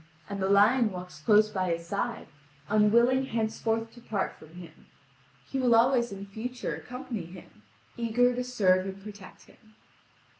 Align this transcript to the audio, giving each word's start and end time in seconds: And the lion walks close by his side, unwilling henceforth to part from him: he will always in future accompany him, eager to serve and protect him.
And 0.27 0.41
the 0.41 0.49
lion 0.49 0.91
walks 0.91 1.19
close 1.21 1.49
by 1.49 1.69
his 1.73 1.85
side, 1.85 2.25
unwilling 2.69 3.27
henceforth 3.27 3.91
to 3.93 4.01
part 4.01 4.33
from 4.35 4.55
him: 4.55 4.87
he 5.47 5.59
will 5.59 5.75
always 5.75 6.11
in 6.11 6.25
future 6.25 6.73
accompany 6.73 7.25
him, 7.27 7.61
eager 7.97 8.33
to 8.33 8.43
serve 8.43 8.87
and 8.87 8.99
protect 9.03 9.43
him. 9.43 9.75